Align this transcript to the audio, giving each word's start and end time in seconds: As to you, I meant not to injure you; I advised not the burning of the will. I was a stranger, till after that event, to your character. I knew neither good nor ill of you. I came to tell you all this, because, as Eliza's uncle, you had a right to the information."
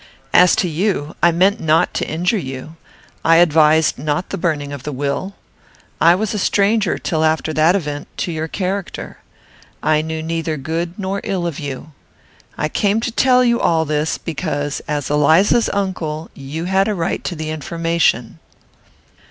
As 0.33 0.55
to 0.55 0.67
you, 0.67 1.15
I 1.21 1.29
meant 1.31 1.59
not 1.59 1.93
to 1.93 2.07
injure 2.09 2.35
you; 2.39 2.75
I 3.23 3.35
advised 3.35 3.99
not 3.99 4.29
the 4.31 4.37
burning 4.39 4.73
of 4.73 4.81
the 4.81 4.91
will. 4.91 5.35
I 6.01 6.15
was 6.15 6.33
a 6.33 6.39
stranger, 6.39 6.97
till 6.97 7.23
after 7.23 7.53
that 7.53 7.75
event, 7.75 8.07
to 8.17 8.31
your 8.31 8.47
character. 8.47 9.19
I 9.83 10.01
knew 10.01 10.23
neither 10.23 10.57
good 10.57 10.97
nor 10.97 11.21
ill 11.23 11.45
of 11.45 11.59
you. 11.59 11.91
I 12.57 12.67
came 12.67 12.99
to 12.99 13.11
tell 13.11 13.43
you 13.43 13.61
all 13.61 13.85
this, 13.85 14.17
because, 14.17 14.79
as 14.87 15.11
Eliza's 15.11 15.69
uncle, 15.71 16.31
you 16.33 16.65
had 16.65 16.87
a 16.87 16.95
right 16.95 17.23
to 17.25 17.35
the 17.35 17.51
information." 17.51 18.39